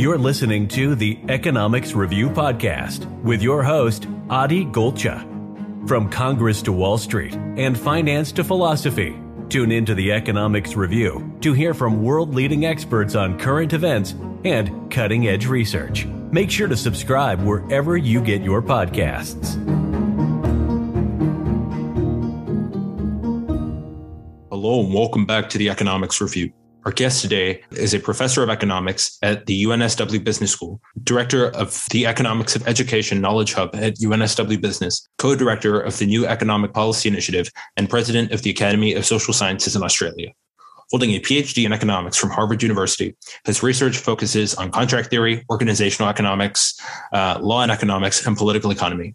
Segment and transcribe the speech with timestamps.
[0.00, 5.20] You're listening to the Economics Review Podcast with your host, Adi Golcha.
[5.86, 9.14] From Congress to Wall Street and finance to philosophy,
[9.50, 14.14] tune into the Economics Review to hear from world leading experts on current events
[14.46, 16.06] and cutting edge research.
[16.06, 19.56] Make sure to subscribe wherever you get your podcasts.
[24.50, 26.54] Hello, and welcome back to the Economics Review.
[26.86, 31.84] Our guest today is a professor of economics at the UNSW Business School, director of
[31.90, 36.72] the Economics of Education Knowledge Hub at UNSW Business, co director of the New Economic
[36.72, 40.30] Policy Initiative, and president of the Academy of Social Sciences in Australia.
[40.90, 46.08] Holding a PhD in economics from Harvard University, his research focuses on contract theory, organizational
[46.08, 46.80] economics,
[47.12, 49.14] uh, law and economics, and political economy.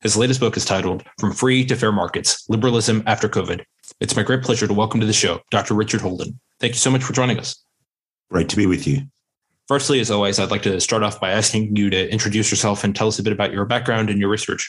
[0.00, 3.64] His latest book is titled From Free to Fair Markets Liberalism After COVID.
[4.02, 5.74] It's my great pleasure to welcome to the show Dr.
[5.74, 6.40] Richard Holden.
[6.58, 7.62] Thank you so much for joining us.
[8.32, 9.02] Great to be with you.
[9.68, 12.96] Firstly, as always, I'd like to start off by asking you to introduce yourself and
[12.96, 14.68] tell us a bit about your background and your research.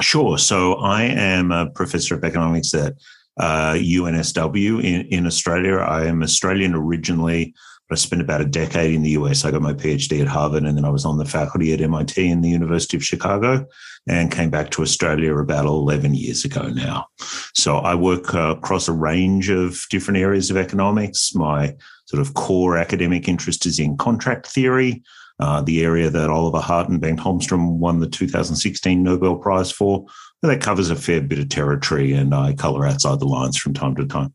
[0.00, 0.36] Sure.
[0.36, 2.94] So, I am a professor of economics at
[3.38, 5.76] uh, UNSW in, in Australia.
[5.76, 7.54] I am Australian originally,
[7.92, 9.44] I spent about a decade in the US.
[9.44, 12.30] I got my PhD at Harvard, and then I was on the faculty at MIT
[12.30, 13.66] and the University of Chicago
[14.08, 17.06] and came back to Australia about 11 years ago now.
[17.54, 21.34] So I work uh, across a range of different areas of economics.
[21.34, 21.76] My
[22.06, 25.02] sort of core academic interest is in contract theory,
[25.38, 30.06] uh, the area that Oliver Hart and Bengt Holmstrom won the 2016 Nobel Prize for.
[30.42, 33.94] That covers a fair bit of territory, and I color outside the lines from time
[33.96, 34.34] to time.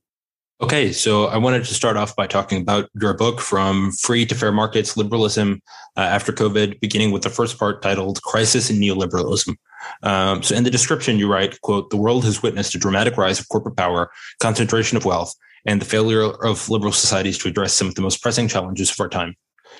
[0.59, 4.33] Okay, so I wanted to start off by talking about your book, From Free to
[4.33, 5.61] Fair Markets Liberalism
[5.95, 9.55] uh, After COVID, beginning with the first part titled Crisis in Neoliberalism.
[10.01, 13.39] Um, so in the description, you write, quote, the world has witnessed a dramatic rise
[13.39, 14.09] of corporate power,
[14.41, 15.35] concentration of wealth,
[15.67, 18.99] and the failure of liberal societies to address some of the most pressing challenges of
[18.99, 19.35] our time.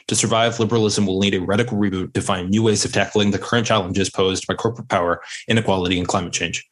[0.09, 3.39] To survive, liberalism will need a radical reboot to find new ways of tackling the
[3.39, 6.63] current challenges posed by corporate power, inequality, and climate change.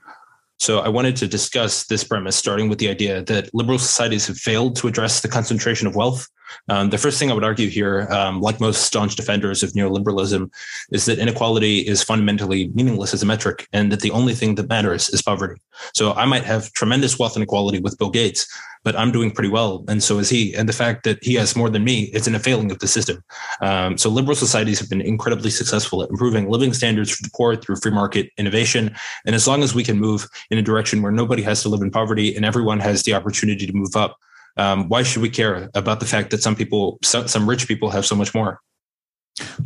[0.59, 4.37] So I wanted to discuss this premise, starting with the idea that liberal societies have
[4.37, 6.27] failed to address the concentration of wealth.
[6.69, 10.49] Um, the first thing I would argue here, um, like most staunch defenders of neoliberalism,
[10.91, 14.69] is that inequality is fundamentally meaningless as a metric, and that the only thing that
[14.69, 15.59] matters is poverty.
[15.93, 18.47] So I might have tremendous wealth inequality with Bill Gates,
[18.85, 20.53] but I'm doing pretty well, and so is he.
[20.55, 22.87] And the fact that he has more than me, it's in a failing of the
[22.87, 23.23] system.
[23.59, 27.55] Um, so liberal societies have been incredibly successful at improving living standards for the poor
[27.55, 28.95] through free market innovation.
[29.25, 31.81] And as long as we can move in a direction where nobody has to live
[31.81, 34.17] in poverty and everyone has the opportunity to move up,
[34.57, 37.89] um, why should we care about the fact that some people, some, some rich people,
[37.89, 38.61] have so much more?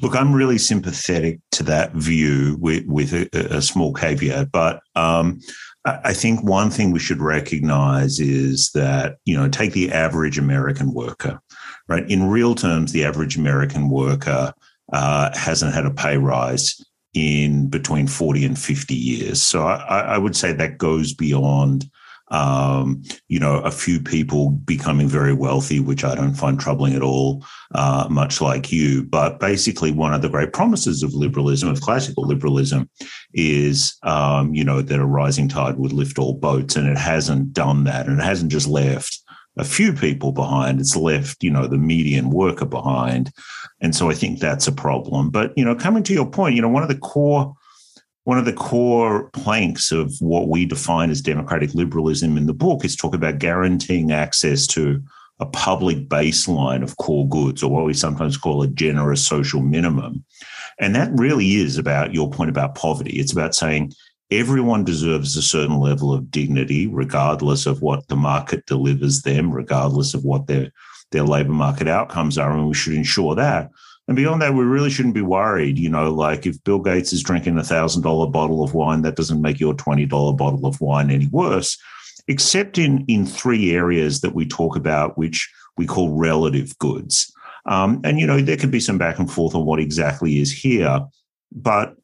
[0.02, 5.40] Look, I'm really sympathetic to that view with, with a, a small caveat, but um,
[5.86, 10.94] I think one thing we should recognize is that, you know, take the average American
[10.94, 11.42] worker,
[11.88, 12.10] right?
[12.10, 14.54] In real terms, the average American worker
[14.92, 19.42] uh, hasn't had a pay rise in between 40 and 50 years.
[19.42, 21.90] So I, I would say that goes beyond
[22.32, 27.02] um, you know, a few people becoming very wealthy, which I don't find troubling at
[27.02, 27.46] all,
[27.76, 29.04] uh, much like you.
[29.04, 32.90] But basically, one of the great promises of liberalism, of classical liberalism,
[33.34, 36.76] is, um, you know, that a rising tide would lift all boats.
[36.76, 38.08] And it hasn't done that.
[38.08, 39.24] And it hasn't just left
[39.58, 43.32] a few people behind, it's left, you know, the median worker behind.
[43.82, 45.30] And so I think that's a problem.
[45.30, 47.54] But, you know, coming to your point, you know, one of the core
[48.30, 52.86] one of the core planks of what we define as democratic liberalism in the book
[52.86, 55.02] is talk about guaranteeing access to
[55.40, 60.24] a public baseline of core goods, or what we sometimes call a generous social minimum.
[60.80, 63.20] And that really is about your point about poverty.
[63.20, 63.94] It's about saying
[64.30, 70.14] everyone deserves a certain level of dignity, regardless of what the market delivers them, regardless
[70.14, 70.72] of what their,
[71.10, 72.52] their labor market outcomes are.
[72.52, 73.72] And we should ensure that.
[74.10, 75.78] And beyond that, we really shouldn't be worried.
[75.78, 79.16] You know, like if Bill Gates is drinking a thousand dollar bottle of wine, that
[79.16, 81.78] doesn't make your twenty dollar bottle of wine any worse,
[82.28, 85.48] except in in three areas that we talk about, which
[85.78, 87.32] we call relative goods.
[87.68, 90.52] Um, and you know, there could be some back and forth on what exactly is
[90.52, 91.06] here,
[91.52, 91.96] but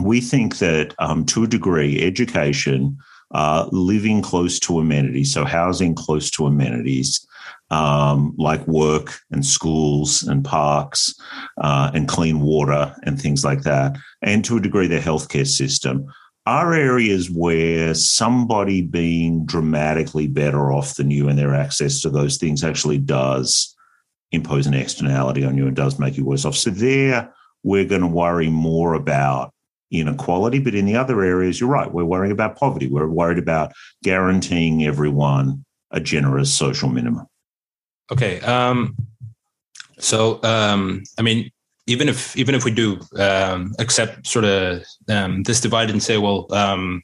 [0.00, 2.96] we think that um, to a degree, education,
[3.32, 7.26] uh, living close to amenities, so housing close to amenities,
[7.70, 11.14] um, like work and schools and parks
[11.60, 16.06] uh, and clean water and things like that, and to a degree, their healthcare system
[16.46, 22.36] are areas where somebody being dramatically better off than you and their access to those
[22.36, 23.74] things actually does
[24.30, 26.54] impose an externality on you and does make you worse off.
[26.54, 27.32] So there,
[27.62, 29.54] we're going to worry more about
[29.90, 30.58] inequality.
[30.58, 31.90] But in the other areas, you're right.
[31.90, 32.88] We're worrying about poverty.
[32.88, 37.26] We're worried about guaranteeing everyone a generous social minimum.
[38.12, 38.40] Okay.
[38.40, 38.96] Um,
[39.98, 41.50] So, um, I mean,
[41.86, 46.16] even if even if we do um, accept sort of um, this divide and say,
[46.18, 47.02] well, um,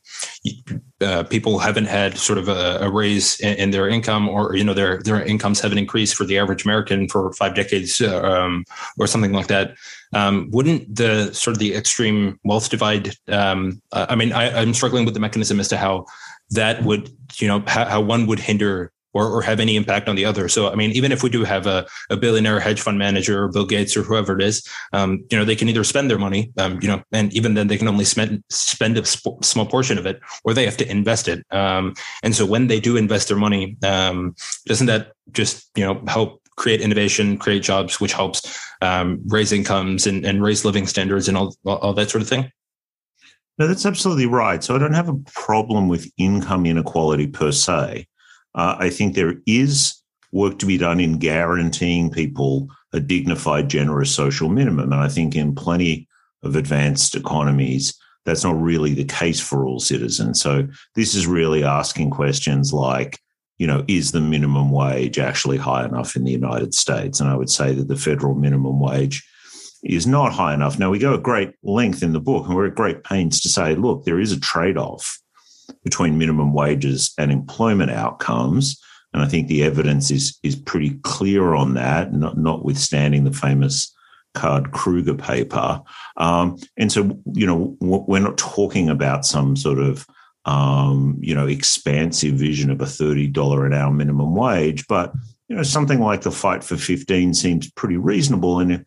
[1.01, 4.65] uh, people haven't had sort of a, a raise in, in, their income, or you
[4.65, 8.59] know their their incomes haven't increased for the average American for five decades, uh,
[8.99, 9.77] or something like that.
[10.15, 13.15] Um, wouldn't the sort of the extreme wealth divide?
[13.29, 16.07] Um, I mean, I, I'm struggling with the mechanism as to how
[16.51, 20.25] that would you know how one would hinder or, or have any impact on the
[20.25, 20.49] other.
[20.49, 23.49] So, I mean, even if we do have a, a billionaire hedge fund manager or
[23.49, 26.53] Bill Gates or whoever it is, um, you know, they can either spend their money,
[26.59, 29.99] um, you know, and even then they can only spend spend a sp- small portion
[29.99, 31.45] of it, or they have to invest it.
[31.51, 34.35] Um, and so, when they do invest their money, um,
[34.67, 40.07] doesn't that just you know help create innovation, create jobs, which helps um, raise incomes
[40.07, 42.51] and, and raise living standards and all all that sort of thing?
[43.59, 44.65] No, that's absolutely right.
[44.65, 48.07] So I don't have a problem with income inequality per se.
[48.55, 49.95] Uh, I think there is
[50.33, 54.93] work to be done in guaranteeing people a dignified, generous social minimum.
[54.93, 56.09] And I think in plenty
[56.43, 57.95] of advanced economies,
[58.25, 60.41] that's not really the case for all citizens.
[60.41, 63.19] So this is really asking questions like,
[63.59, 67.21] you know, is the minimum wage actually high enough in the United States?
[67.21, 69.27] And I would say that the federal minimum wage
[69.83, 70.79] is not high enough.
[70.79, 73.49] Now, we go at great length in the book, and we're at great pains to
[73.49, 75.19] say, look, there is a trade off
[75.85, 78.81] between minimum wages and employment outcomes.
[79.13, 83.93] And I think the evidence is is pretty clear on that, not, notwithstanding the famous
[84.35, 85.81] Card Krueger paper.
[86.17, 90.07] Um, and so, you know, we're not talking about some sort of
[90.45, 95.13] um, you know expansive vision of a thirty dollar an hour minimum wage, but
[95.49, 98.61] you know something like the fight for fifteen seems pretty reasonable.
[98.61, 98.85] And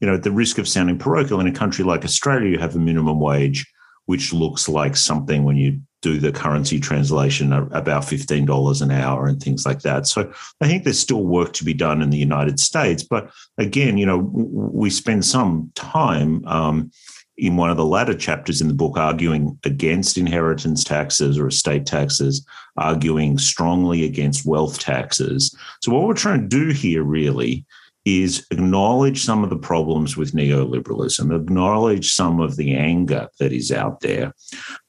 [0.00, 2.74] you know, at the risk of sounding parochial, in a country like Australia, you have
[2.74, 3.66] a minimum wage
[4.06, 9.42] which looks like something when you do the currency translation about $15 an hour and
[9.42, 10.06] things like that.
[10.06, 13.02] So I think there's still work to be done in the United States.
[13.02, 16.92] But again, you know, we spend some time um,
[17.38, 21.86] in one of the latter chapters in the book arguing against inheritance taxes or estate
[21.86, 25.54] taxes, arguing strongly against wealth taxes.
[25.82, 27.64] So what we're trying to do here really
[28.06, 33.72] is acknowledge some of the problems with neoliberalism, acknowledge some of the anger that is
[33.72, 34.32] out there,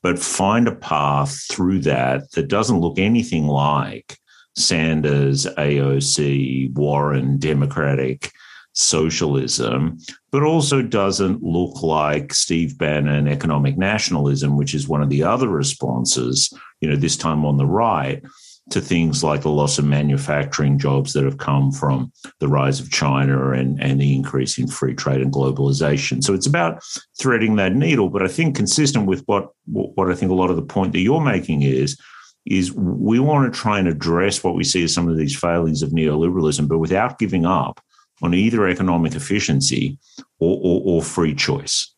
[0.03, 4.19] but find a path through that that doesn't look anything like
[4.55, 8.31] Sanders, AOC, Warren, Democratic
[8.73, 9.97] socialism,
[10.31, 15.49] but also doesn't look like Steve Bannon economic nationalism, which is one of the other
[15.49, 18.23] responses, you know, this time on the right
[18.69, 22.91] to things like the loss of manufacturing jobs that have come from the rise of
[22.91, 26.23] China and, and the increase in free trade and globalization.
[26.23, 26.83] So it's about
[27.19, 28.09] threading that needle.
[28.09, 30.99] But I think consistent with what what I think a lot of the point that
[30.99, 31.99] you're making is
[32.45, 35.81] is we want to try and address what we see as some of these failings
[35.81, 37.81] of neoliberalism, but without giving up
[38.21, 39.97] on either economic efficiency
[40.39, 41.93] or, or, or free choice.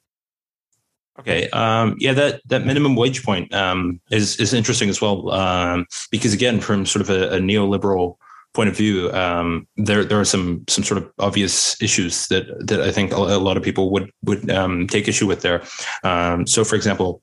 [1.20, 1.50] Okay.
[1.50, 6.34] Um, yeah, that, that minimum wage point um, is is interesting as well um, because
[6.34, 8.16] again, from sort of a, a neoliberal
[8.54, 12.82] point of view, um, there there are some some sort of obvious issues that that
[12.82, 15.64] I think a, lot of people would would um, take issue with there.
[16.04, 17.22] Um, so, for example.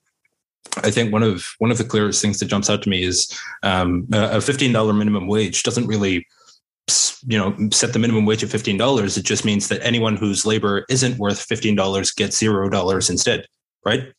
[0.83, 3.33] I think one of one of the clearest things that jumps out to me is
[3.63, 6.27] a fifteen dollar minimum wage doesn't really
[7.27, 10.85] you know set the minimum wage at $15 it just means that anyone whose labor
[10.89, 13.47] isn't worth $15 gets $0 instead
[13.87, 14.13] right?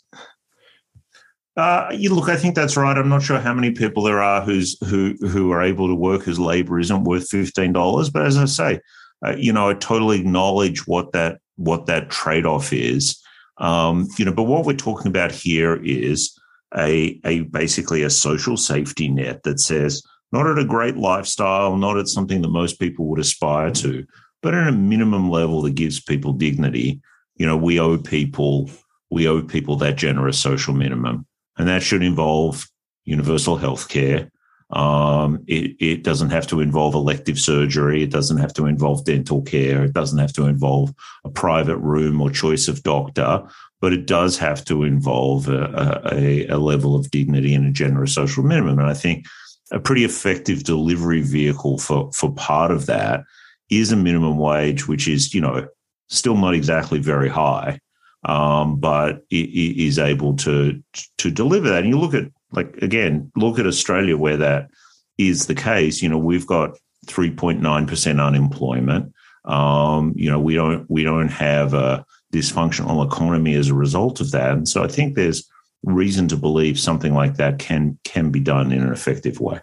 [1.58, 2.98] Uh, you look, I think that's right.
[2.98, 6.22] I'm not sure how many people there are who's who who are able to work
[6.22, 8.10] whose labour isn't worth fifteen dollars.
[8.10, 8.80] But as I say,
[9.26, 13.22] uh, you know, I totally acknowledge what that what that trade off is.
[13.58, 16.40] Um, you know, but what we're talking about here is
[16.78, 21.98] a a basically a social safety net that says not at a great lifestyle, not
[21.98, 24.06] at something that most people would aspire to,
[24.44, 27.02] but at a minimum level that gives people dignity.
[27.38, 28.70] You know, we owe people
[29.10, 31.26] we owe people that generous social minimum.
[31.58, 32.68] And that should involve
[33.06, 34.30] universal health care.
[34.70, 38.04] Um, it, it doesn't have to involve elective surgery.
[38.04, 39.86] It doesn't have to involve dental care.
[39.86, 43.48] It doesn't have to involve a private room or choice of doctor,
[43.80, 48.14] but it does have to involve a, a, a level of dignity and a generous
[48.14, 48.78] social minimum.
[48.78, 49.26] And I think
[49.72, 53.24] a pretty effective delivery vehicle for, for part of that
[53.70, 55.68] is a minimum wage, which is, you know,
[56.10, 57.80] still not exactly very high,
[58.24, 60.82] um, but is able to
[61.18, 61.84] to deliver that.
[61.84, 64.70] And you look at like again, look at Australia where that
[65.18, 66.02] is the case.
[66.02, 69.14] You know, we've got three point nine percent unemployment.
[69.46, 74.32] Um, you know, we don't we don't have a dysfunctional economy as a result of
[74.32, 74.52] that.
[74.52, 75.50] And so I think there's
[75.84, 79.60] reason to believe something like that can can be done in an effective way.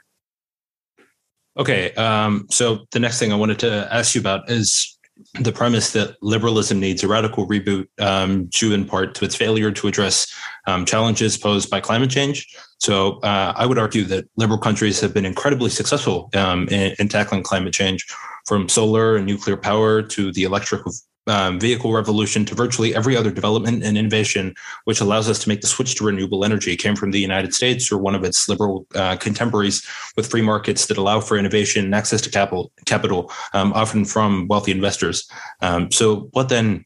[1.57, 4.94] Okay, um, so the next thing I wanted to ask you about is
[5.41, 9.71] the premise that liberalism needs a radical reboot, um, due in part to its failure
[9.71, 10.33] to address
[10.67, 12.47] um, challenges posed by climate change.
[12.79, 17.09] So uh, I would argue that liberal countries have been incredibly successful um, in, in,
[17.09, 18.07] tackling climate change,
[18.47, 20.83] from solar and nuclear power to the electric
[21.27, 24.55] um, vehicle revolution to virtually every other development and innovation
[24.85, 27.91] which allows us to make the switch to renewable energy came from the United States
[27.91, 31.95] or one of its liberal uh, contemporaries with free markets that allow for innovation and
[31.95, 35.29] access to capital, capital um, often from wealthy investors.
[35.61, 36.85] Um, so, what then,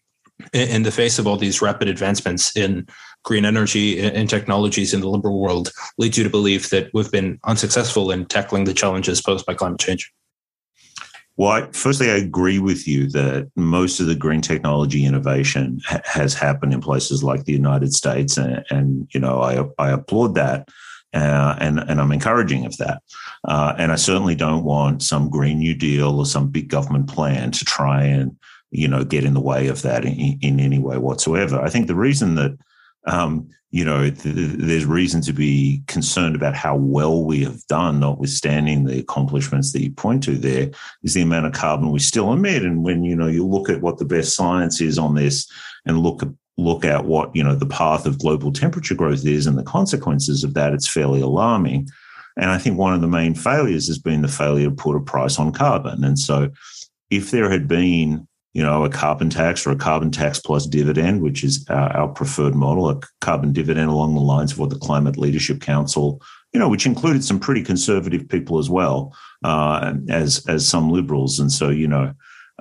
[0.52, 2.86] in, in, the face of all these rapid advancements in
[3.24, 7.38] green energy and technologies in the liberal world, leads you to believe that we've been
[7.44, 10.12] unsuccessful in tackling the challenges posed by climate change?
[11.38, 16.00] Well, I, firstly, I agree with you that most of the green technology innovation ha-
[16.04, 20.34] has happened in places like the United States, and, and you know I, I applaud
[20.34, 20.68] that,
[21.14, 23.02] uh, and and I'm encouraging of that.
[23.44, 27.52] Uh, and I certainly don't want some Green New Deal or some big government plan
[27.52, 28.36] to try and
[28.72, 31.60] you know get in the way of that in, in any way whatsoever.
[31.60, 32.58] I think the reason that
[33.06, 38.00] um, you know, th- there's reason to be concerned about how well we have done,
[38.00, 40.70] notwithstanding the accomplishments that you point to there,
[41.02, 42.62] is the amount of carbon we still emit.
[42.62, 45.50] And when, you know, you look at what the best science is on this
[45.84, 46.28] and look at
[46.60, 50.42] look at what, you know, the path of global temperature growth is and the consequences
[50.42, 51.88] of that, it's fairly alarming.
[52.36, 55.00] And I think one of the main failures has been the failure to put a
[55.00, 56.02] price on carbon.
[56.02, 56.50] And so
[57.10, 61.22] if there had been you know, a carbon tax or a carbon tax plus dividend,
[61.22, 64.78] which is our, our, preferred model, a carbon dividend along the lines of what the
[64.78, 66.20] Climate Leadership Council,
[66.52, 69.14] you know, which included some pretty conservative people as well
[69.44, 72.12] uh, as as some liberals, and so you know,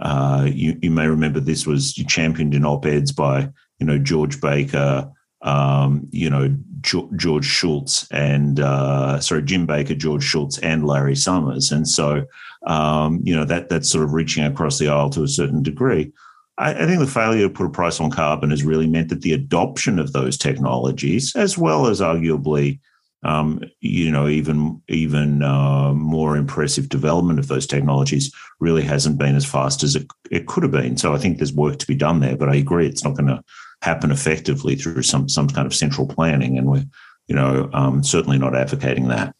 [0.01, 4.41] uh, you you may remember this was championed in op eds by you know George
[4.41, 5.09] Baker,
[5.41, 11.71] um, you know George Shultz and uh, sorry Jim Baker, George Shultz, and Larry Summers,
[11.71, 12.25] and so
[12.67, 16.11] um, you know, that that's sort of reaching across the aisle to a certain degree.
[16.57, 19.21] I, I, think the failure to put a price on carbon has really meant that
[19.21, 22.79] the adoption of those technologies, as well as arguably,
[23.23, 29.35] um, you know, even even uh, more impressive development of those technologies, really hasn't been
[29.35, 30.97] as fast as it, it could have been.
[30.97, 32.35] So I think there's work to be done there.
[32.35, 33.41] But I agree, it's not going to
[33.87, 36.85] happen effectively through some some kind of central planning, and we're
[37.27, 39.33] you know um, certainly not advocating that.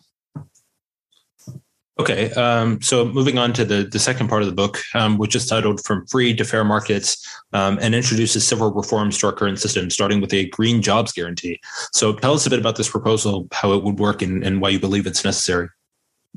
[1.99, 5.35] Okay, um, so moving on to the, the second part of the book, um, which
[5.35, 7.09] is titled From Free to Fair Markets
[7.53, 11.59] um, and introduces several reforms to our current system, starting with a green jobs guarantee.
[11.93, 14.69] So tell us a bit about this proposal, how it would work, and, and why
[14.69, 15.69] you believe it's necessary.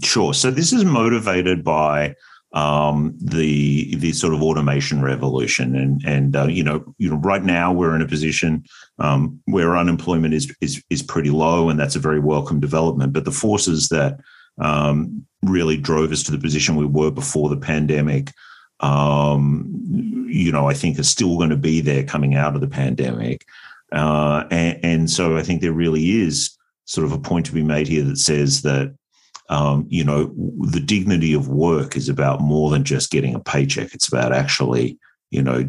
[0.02, 0.33] Sure.
[0.33, 2.14] So this is motivated by
[2.52, 7.45] um, the the sort of automation revolution, and and uh, you know you know right
[7.45, 8.64] now we're in a position
[8.99, 13.12] um, where unemployment is is is pretty low, and that's a very welcome development.
[13.12, 14.21] But the forces that
[14.59, 18.33] um, really drove us to the position we were before the pandemic.
[18.80, 22.69] Um, you know, I think are still going to be there coming out of the
[22.69, 23.47] pandemic.
[23.92, 27.62] Uh, and, and, so I think there really is sort of a point to be
[27.62, 28.95] made here that says that,
[29.50, 30.33] um, you know,
[30.71, 33.92] the dignity of work is about more than just getting a paycheck.
[33.92, 34.97] It's about actually,
[35.30, 35.64] you know,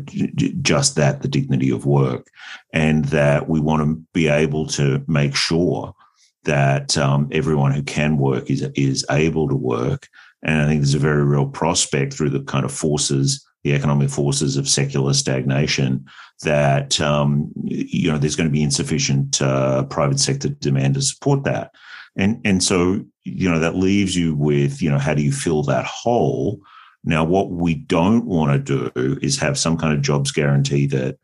[0.62, 2.28] just that, the dignity of work.
[2.72, 5.96] And that we want to be able to make sure
[6.44, 10.08] that um, everyone who can work is is able to work.
[10.44, 14.10] And I think there's a very real prospect through the kind of forces, the economic
[14.10, 16.06] forces of secular stagnation,
[16.44, 21.44] that um, you know there's going to be insufficient uh, private sector demand to support
[21.46, 21.72] that.
[22.16, 25.64] And and so you know that leaves you with you know how do you fill
[25.64, 26.60] that hole?
[27.04, 31.18] Now, what we don't want to do is have some kind of jobs guarantee that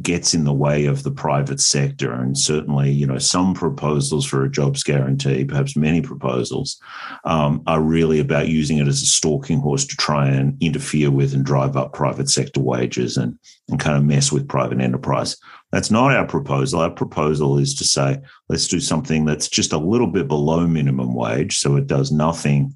[0.00, 2.12] gets in the way of the private sector.
[2.12, 6.80] And certainly, you know, some proposals for a jobs guarantee, perhaps many proposals,
[7.24, 11.34] um, are really about using it as a stalking horse to try and interfere with
[11.34, 13.38] and drive up private sector wages and,
[13.68, 15.36] and kind of mess with private enterprise.
[15.72, 16.80] That's not our proposal.
[16.80, 21.14] Our proposal is to say, let's do something that's just a little bit below minimum
[21.14, 21.58] wage.
[21.58, 22.74] So it does nothing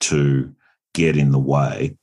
[0.00, 0.54] to
[0.94, 1.96] get in the way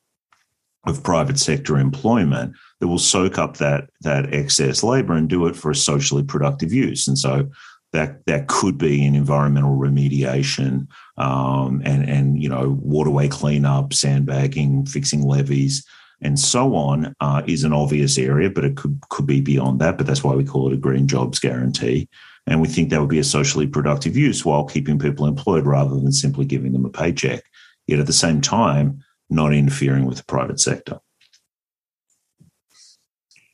[0.86, 5.56] of private sector employment that will soak up that that excess labor and do it
[5.56, 7.08] for a socially productive use.
[7.08, 7.50] And so
[7.94, 14.86] that that could be in environmental remediation um, and and you know waterway cleanup, sandbagging,
[14.86, 15.86] fixing levees,
[16.24, 19.98] and so on uh, is an obvious area, but it could could be beyond that.
[19.98, 22.08] But that's why we call it a green jobs guarantee.
[22.46, 25.96] And we think that would be a socially productive use while keeping people employed rather
[25.96, 27.44] than simply giving them a paycheck.
[27.88, 31.00] Yet at the same time, not interfering with the private sector.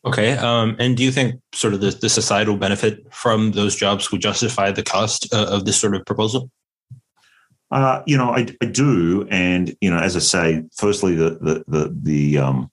[0.05, 0.33] Okay.
[0.33, 4.21] Um, and do you think sort of the, the, societal benefit from those jobs would
[4.21, 6.49] justify the cost uh, of this sort of proposal?
[7.71, 11.63] Uh, you know, I, I, do, and you know, as I say, firstly, the the
[11.67, 12.71] the, the um,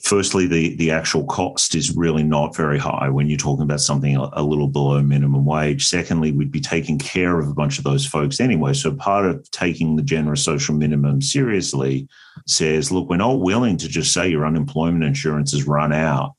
[0.00, 4.16] firstly, the, the actual cost is really not very high when you're talking about something
[4.16, 5.86] a, little below minimum wage.
[5.86, 8.72] Secondly, we'd be taking care of a bunch of those folks anyway.
[8.72, 12.08] So part of taking the generous social minimum seriously
[12.46, 16.34] says, look, we're not willing to just say your unemployment insurance has run out.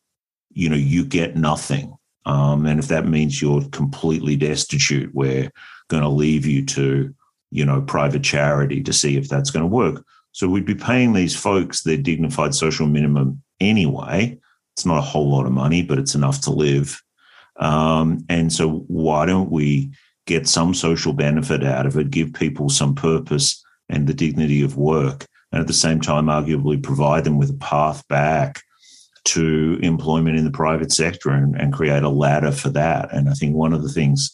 [0.51, 1.95] You know, you get nothing.
[2.25, 5.51] Um, and if that means you're completely destitute, we're
[5.89, 7.13] going to leave you to,
[7.51, 10.03] you know, private charity to see if that's going to work.
[10.31, 14.37] So we'd be paying these folks their dignified social minimum anyway.
[14.75, 17.01] It's not a whole lot of money, but it's enough to live.
[17.59, 19.91] Um, and so, why don't we
[20.25, 24.77] get some social benefit out of it, give people some purpose and the dignity of
[24.77, 28.61] work, and at the same time, arguably provide them with a path back
[29.25, 33.13] to employment in the private sector and, and create a ladder for that?
[33.13, 34.31] And I think one of the things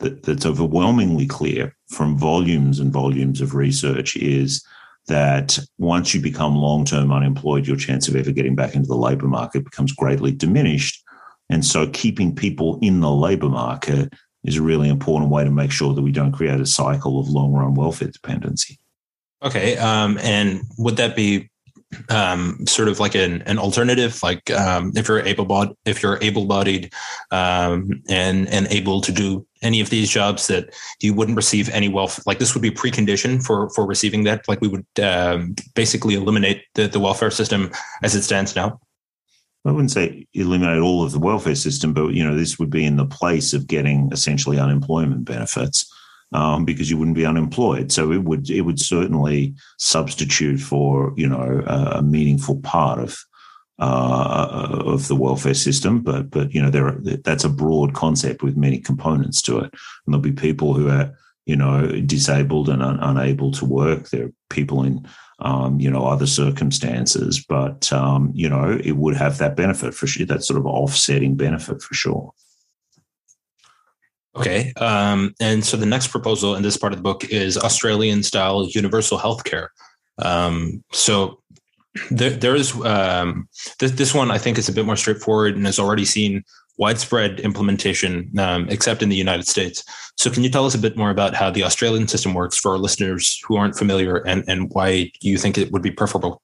[0.00, 4.64] that, that's overwhelmingly clear from volumes and volumes of research is
[5.08, 8.96] that once you become long term unemployed, your chance of ever getting back into the
[8.96, 11.02] labor market becomes greatly diminished.
[11.48, 14.12] And so, keeping people in the labor market
[14.44, 17.28] is a really important way to make sure that we don't create a cycle of
[17.28, 18.78] long run welfare dependency.
[19.42, 19.76] Okay.
[19.76, 21.50] Um, and would that be
[22.08, 26.18] um, sort of like an, an alternative, like um, if you're able bodied, if you're
[26.22, 26.92] able bodied
[27.30, 31.88] um, and and able to do any of these jobs, that you wouldn't receive any
[31.88, 32.24] wealth.
[32.26, 34.46] Like this would be precondition for for receiving that.
[34.48, 37.70] Like we would um, basically eliminate the, the welfare system
[38.02, 38.80] as it stands now.
[39.64, 42.84] I wouldn't say eliminate all of the welfare system, but you know this would be
[42.84, 45.92] in the place of getting essentially unemployment benefits
[46.32, 47.92] um, because you wouldn't be unemployed.
[47.92, 53.18] So it would it would certainly substitute for you know a, meaningful part of
[53.78, 56.00] uh, of the welfare system.
[56.00, 59.72] But but you know there are, that's a broad concept with many components to it.
[59.72, 61.12] And there'll be people who are
[61.46, 64.10] you know disabled and un- unable to work.
[64.10, 65.06] There are people in
[65.38, 70.06] um, you know other circumstances, but um, you know it would have that benefit for
[70.06, 70.26] sure.
[70.26, 72.32] That sort of offsetting benefit for sure.
[74.36, 74.72] Okay.
[74.74, 78.66] Um, and so the next proposal in this part of the book is Australian style
[78.68, 79.68] universal healthcare.
[80.18, 81.40] Um, so
[82.10, 85.64] there, there is um, this, this one I think is a bit more straightforward and
[85.66, 86.44] has already seen
[86.78, 89.82] widespread implementation, um, except in the United States.
[90.18, 92.72] So can you tell us a bit more about how the Australian system works for
[92.72, 96.42] our listeners who aren't familiar and, and why you think it would be preferable?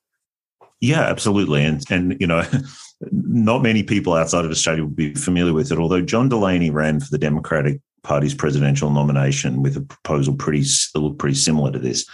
[0.81, 1.65] Yeah, absolutely.
[1.65, 2.43] And, and, you know,
[3.11, 7.01] not many people outside of Australia would be familiar with it, although John Delaney ran
[7.01, 12.05] for the Democratic Party's presidential nomination with a proposal pretty looked pretty similar to this.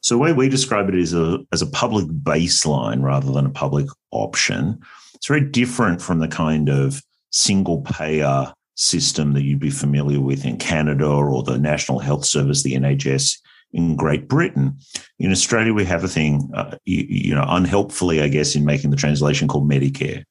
[0.00, 3.50] So the way we describe it is a, as a public baseline rather than a
[3.50, 4.80] public option.
[5.14, 10.44] It's very different from the kind of single payer system that you'd be familiar with
[10.44, 13.38] in Canada or the National Health Service, the NHS
[13.72, 14.78] in Great Britain.
[15.18, 18.90] In Australia, we have a thing, uh, you, you, know, unhelpfully, I guess, in making
[18.90, 20.24] the translation called Medicare.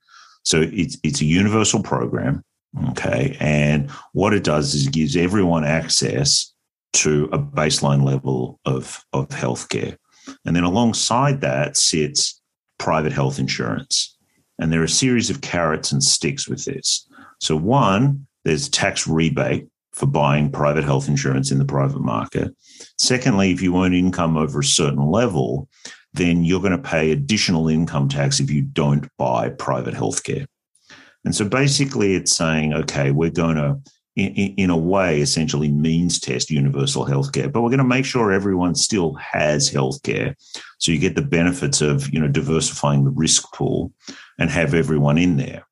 [0.45, 2.43] So it's it's a universal program,
[2.91, 6.53] okay, and what it does is it gives everyone access
[6.93, 9.97] to a baseline level of of healthcare,
[10.45, 12.41] and then alongside that sits
[12.77, 14.15] private health insurance,
[14.59, 17.07] and there are a series of carrots and sticks with this.
[17.41, 22.53] So one, there's tax rebate for buying private health insurance in the private market.
[22.99, 25.69] Secondly, if you earn income over a certain level,
[26.15, 30.45] then you're going to pay additional income tax if you don't buy private healthcare.
[31.23, 33.79] And so basically, it's saying, okay, we're going to,
[34.15, 38.31] in, in, a way, essentially means test universal healthcare, but we're going to make sure
[38.31, 40.35] everyone still has healthcare.
[40.77, 43.91] So you get the benefits of, you know, diversifying the risk pool
[44.39, 45.65] and have everyone in there.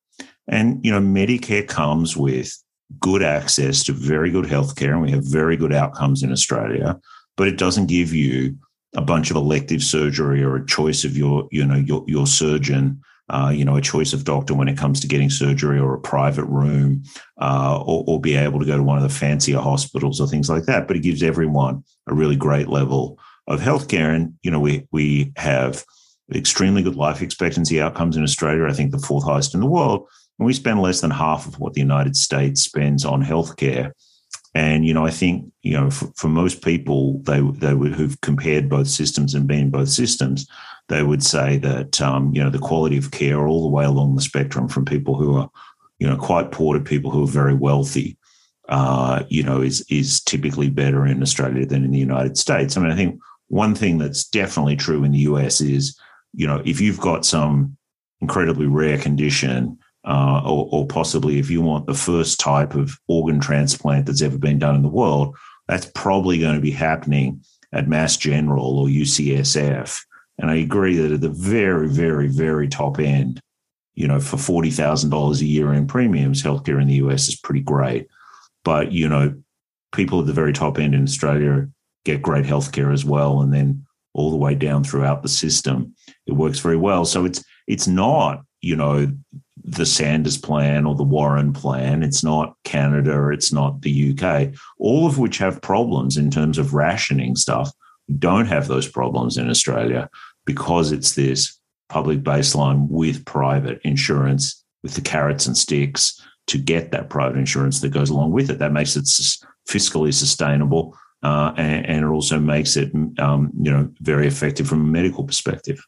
[0.48, 2.52] And, you know, Medicare comes with
[3.00, 7.00] good access to very good healthcare, and we have very good outcomes in Australia,
[7.38, 8.58] but it doesn't give you
[8.96, 13.02] a bunch of elective surgery or a choice of your, you know, your, your surgeon,
[13.30, 16.00] uh, you know, a choice of doctor when it comes to getting surgery or a
[16.00, 17.04] private room,
[17.42, 20.50] uh, or, or be able to go to one of the fancier hospitals or things
[20.50, 20.88] like that.
[20.88, 24.16] But it gives everyone a really great level of healthcare.
[24.16, 25.84] And, you know, we, we have
[26.34, 30.08] extremely good life expectancy outcomes in Australia, I think the fourth highest in the world.
[30.40, 33.92] And we spend less than half of what the United States spends on healthcare.
[34.56, 38.20] And you know, I think you know, for, for most people, they they would who've
[38.22, 40.48] compared both systems and been both systems,
[40.90, 44.16] they would say that um, you know the quality of care all the way along
[44.16, 45.50] the spectrum, from people who are
[46.00, 48.18] you know quite poor to people who are very wealthy,
[48.70, 52.78] uh, you know, is is typically better in Australia than in the United States.
[52.78, 55.98] I mean, I think one thing that's definitely true in the US is
[56.34, 57.76] you know if you've got some
[58.22, 63.40] incredibly rare condition uh, or, or, possibly if you want the first type of organ
[63.40, 65.36] transplant that's ever been done in the world,
[65.68, 69.98] that's probably going to be happening at Mass General or UCSF.
[70.38, 73.40] And I agree that at the very, very, very top end,
[73.96, 77.40] you know, for forty thousand dollars a year in premiums, healthcare in the US is
[77.40, 78.08] pretty great.
[78.66, 79.36] But you know,
[79.94, 81.70] people at the very top end in Australia
[82.04, 85.96] get great healthcare as well, and then all the way down throughout the system,
[86.28, 87.06] it works very well.
[87.06, 89.12] So it's it's not you know
[89.66, 92.04] the Sanders plan or the Warren plan.
[92.04, 93.30] It's not Canada.
[93.30, 94.54] It's not the UK.
[94.78, 97.72] All of which have problems in terms of rationing stuff.
[98.08, 100.10] We don't have those problems in Australia
[100.46, 101.58] because it's this
[101.90, 107.80] public baseline with private insurance, with the carrots and sticks to get that private insurance
[107.82, 108.60] that goes along with it.
[108.60, 109.06] That makes it
[109.70, 114.82] fiscally sustainable, uh, and, and, it also makes it, um, you know, very effective from
[114.82, 115.82] a medical perspective.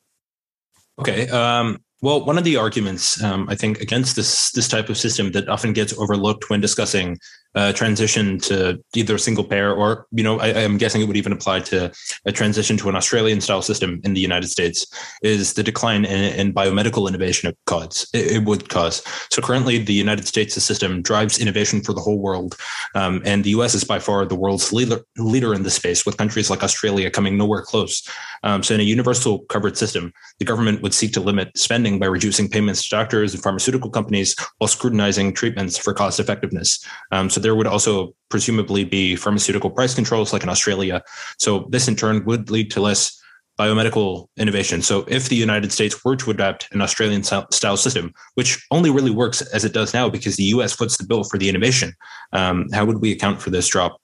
[0.98, 1.28] Okay.
[1.28, 5.32] Um, well, one of the arguments um, I think against this this type of system
[5.32, 7.20] that often gets overlooked when discussing
[7.56, 11.18] uh, transition to either a single payer or, you know, I, am guessing it would
[11.18, 11.92] even apply to
[12.26, 14.86] a transition to an Australian style system in the United States
[15.24, 18.08] is the decline in, in biomedical innovation it cause.
[18.14, 19.04] It, it, would cause.
[19.32, 22.56] So currently, the United States system drives innovation for the whole world,
[22.94, 23.74] um, and the U.S.
[23.74, 27.38] is by far the world's leader leader in this space, with countries like Australia coming
[27.38, 28.08] nowhere close.
[28.44, 32.06] Um, so, in a universal covered system, the government would seek to limit spending by
[32.08, 36.86] reducing payments to doctors and pharmaceutical companies while scrutinizing treatments for cost effectiveness.
[37.12, 41.04] Um, so there would also presumably be pharmaceutical price controls like in Australia.
[41.38, 43.22] So this in turn would lead to less
[43.60, 44.82] biomedical innovation.
[44.82, 49.12] So if the United States were to adopt an Australian style system, which only really
[49.12, 51.94] works as it does now because the US foots the bill for the innovation,
[52.34, 54.02] um, how would we account for this drop?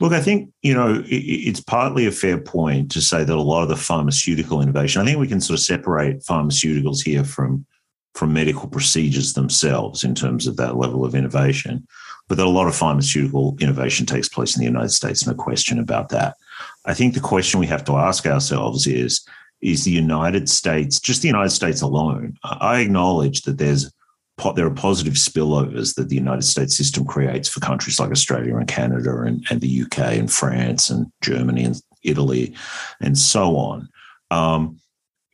[0.00, 3.62] Look, I think, you know, it's partly a fair point to say that a lot
[3.62, 7.64] of the pharmaceutical innovation, I think we can sort of separate pharmaceuticals here from
[8.14, 11.86] from medical procedures themselves in terms of that level of innovation.
[12.28, 15.78] But that a lot of pharmaceutical innovation takes place in the United States, no question
[15.78, 16.36] about that.
[16.84, 19.26] I think the question we have to ask ourselves is
[19.60, 22.38] is the United States, just the United States alone?
[22.44, 23.92] I acknowledge that there's
[24.54, 28.66] there are positive spillovers that the United States system creates for countries like Australia and
[28.66, 32.54] Canada and, and the UK and France and Germany and Italy
[33.02, 33.88] and so on.
[34.30, 34.80] Um,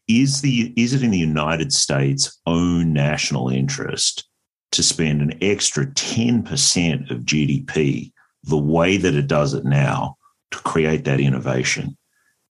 [0.09, 4.29] is the is it in the United States' own national interest
[4.73, 8.13] to spend an extra 10% of GDP
[8.45, 10.17] the way that it does it now
[10.51, 11.97] to create that innovation?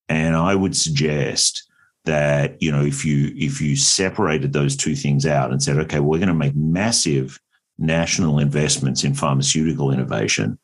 [0.09, 1.69] And I would suggest
[2.05, 6.01] that, you know, if you if you separated those two things out and said, okay,
[6.01, 7.40] we're going to make massive
[7.79, 10.59] national investments in pharmaceutical innovation,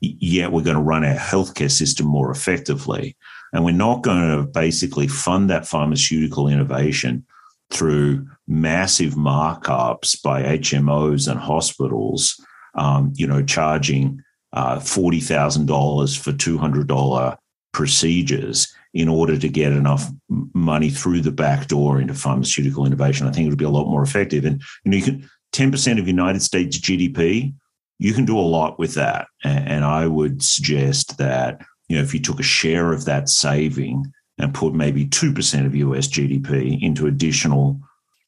[0.00, 3.16] yet we're going to run our healthcare system more effectively
[3.52, 7.24] and we're not going to basically fund that pharmaceutical innovation
[7.70, 17.36] through massive markups by HMOs and hospitals, um, you know, charging uh, $40,000 for $200
[17.72, 20.10] procedures in order to get enough
[20.52, 23.26] money through the back door into pharmaceutical innovation.
[23.26, 24.44] I think it would be a lot more effective.
[24.44, 27.54] And you know, you can 10% of United States GDP,
[27.98, 29.28] you can do a lot with that.
[29.44, 31.60] And I would suggest that
[31.90, 35.74] you know, if you took a share of that saving and put maybe 2% of
[35.74, 37.80] US GDP into additional,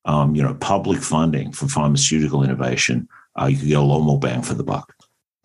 [0.05, 3.09] um, you know, public funding for pharmaceutical innovation,
[3.41, 4.93] uh, you could get a lot more bang for the buck.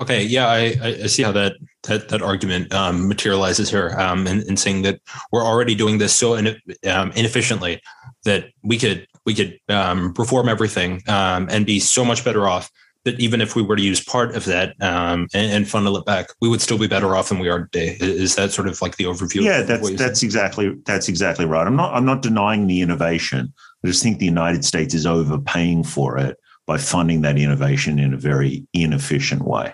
[0.01, 1.53] Okay, yeah, I, I see how that
[1.83, 4.99] that, that argument um, materializes here, um, in, in, saying that
[5.31, 7.81] we're already doing this so um, inefficiently
[8.23, 12.71] that we could we could um, reform everything um, and be so much better off
[13.07, 16.05] that even if we were to use part of that um, and, and, funnel it
[16.05, 17.97] back, we would still be better off than we are today.
[18.01, 19.41] Is that sort of like the overview?
[19.41, 20.27] Yeah, that's that's saying?
[20.27, 21.65] exactly that's exactly right.
[21.65, 23.53] I'm not I'm not denying the innovation.
[23.83, 28.13] I just think the United States is overpaying for it by funding that innovation in
[28.13, 29.73] a very inefficient way.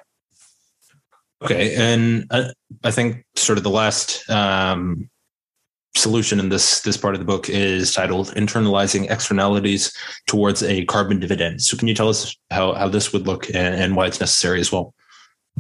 [1.42, 5.10] Okay, and I, I think sort of the last um,
[5.96, 11.20] solution in this this part of the book is titled internalizing externalities towards a carbon
[11.20, 11.62] dividend.
[11.62, 14.60] So can you tell us how, how this would look and, and why it's necessary
[14.60, 14.94] as well?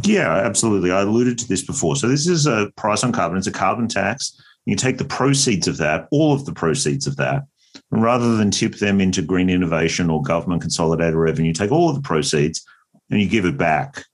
[0.02, 0.91] Yeah absolutely.
[0.91, 1.96] I alluded to this before.
[1.96, 3.38] So this is a price on carbon.
[3.38, 4.39] It's a carbon tax.
[4.65, 7.43] You take the proceeds of that all of the proceeds of that
[7.91, 11.96] and rather than tip them into green innovation or government consolidated revenue take all of
[11.96, 12.65] the proceeds
[13.10, 14.06] and you give it back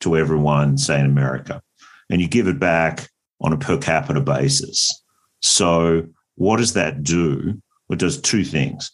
[0.00, 1.60] to everyone say in america.
[2.10, 3.08] And you give it back
[3.40, 5.03] on a per capita basis
[5.44, 7.60] so, what does that do?
[7.90, 8.90] It does two things.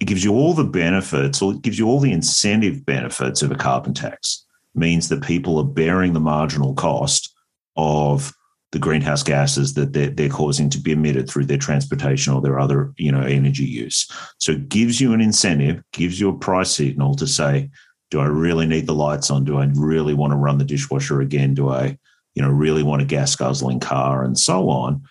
[0.00, 3.50] It gives you all the benefits, or it gives you all the incentive benefits of
[3.50, 4.46] a carbon tax.
[4.74, 7.34] It means that people are bearing the marginal cost
[7.76, 8.32] of
[8.70, 12.60] the greenhouse gases that they're, they're causing to be emitted through their transportation or their
[12.60, 14.08] other, you know, energy use.
[14.38, 17.68] So it gives you an incentive, gives you a price signal to say,
[18.12, 19.44] do I really need the lights on?
[19.44, 21.54] Do I really want to run the dishwasher again?
[21.54, 21.98] Do I,
[22.36, 25.02] you know, really want a gas guzzling car and so on?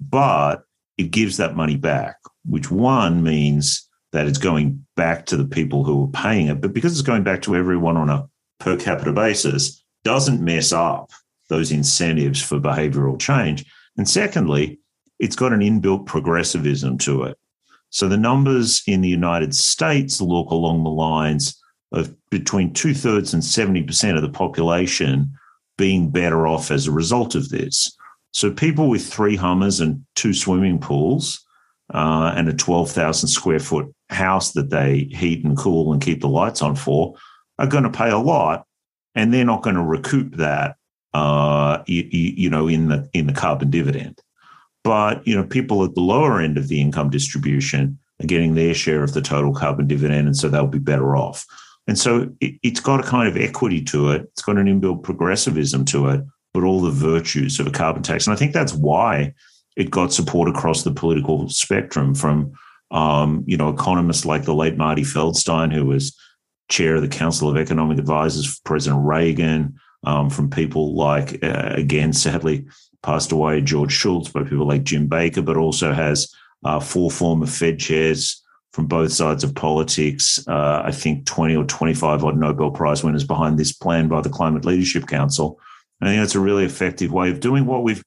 [0.00, 0.64] But
[0.98, 5.84] it gives that money back, which one means that it's going back to the people
[5.84, 8.28] who are paying it, but because it's going back to everyone on a
[8.58, 11.10] per capita basis, doesn't mess up
[11.48, 13.64] those incentives for behavioral change.
[13.96, 14.78] And secondly,
[15.18, 17.38] it's got an inbuilt progressivism to it.
[17.90, 21.60] So the numbers in the United States look along the lines
[21.92, 25.32] of between two thirds and 70% of the population
[25.78, 27.95] being better off as a result of this.
[28.32, 31.44] So people with three Hummers and two swimming pools
[31.92, 36.28] uh, and a 12,000 square foot house that they heat and cool and keep the
[36.28, 37.14] lights on for
[37.58, 38.66] are going to pay a lot
[39.14, 40.76] and they're not going to recoup that
[41.14, 44.20] uh, you, you, know in the in the carbon dividend.
[44.84, 48.74] But you know people at the lower end of the income distribution are getting their
[48.74, 51.46] share of the total carbon dividend and so they'll be better off.
[51.88, 54.22] And so it, has got a kind of equity to it.
[54.32, 56.24] It's got an inbuilt progressivism to it
[56.56, 58.26] but all the virtues of a carbon tax.
[58.26, 59.34] And i think that's why
[59.76, 62.52] it got support across the political spectrum from
[62.90, 66.16] um, you know economists like the late marty feldstein who was
[66.70, 71.74] chair of the council of economic advisors for president reagan um, from people like uh,
[71.74, 72.64] again sadly
[73.02, 76.32] passed away george shultz by people like jim baker but also has
[76.64, 78.42] uh, four former fed chairs
[78.72, 83.24] from both sides of politics uh, i think 20 or 25 odd nobel prize winners
[83.24, 85.60] behind this plan by the climate leadership council
[86.00, 88.02] i think that's a really effective way of doing what we've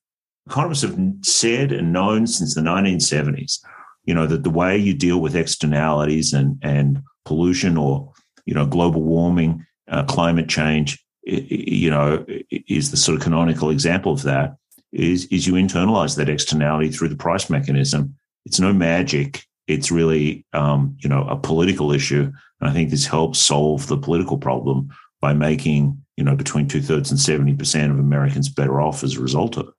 [0.50, 3.60] economists have said and known since the 1970s,
[4.06, 8.12] you know, that the way you deal with externalities and, and pollution or,
[8.46, 14.12] you know, global warming, uh, climate change, you know, is the sort of canonical example
[14.12, 14.56] of that
[14.92, 18.16] is, is you internalize that externality through the price mechanism.
[18.46, 19.44] It's no magic.
[19.68, 22.32] It's really, um, you know, a political issue.
[22.60, 24.90] And I think this helps solve the political problem
[25.22, 29.22] by making, you know, between two thirds and 70% of Americans better off as a
[29.22, 29.74] result of it.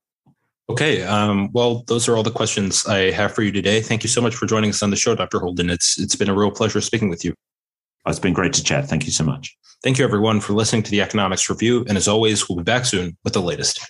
[0.70, 1.02] Okay.
[1.02, 3.82] Um, well, those are all the questions I have for you today.
[3.82, 5.38] Thank you so much for joining us on the show, Dr.
[5.38, 5.68] Holden.
[5.68, 7.34] It's it's been a real pleasure speaking with you.
[8.06, 8.88] It's been great to chat.
[8.88, 9.54] Thank you so much.
[9.82, 11.84] Thank you, everyone, for listening to the Economics Review.
[11.88, 13.80] And as always, we'll be back soon with the latest.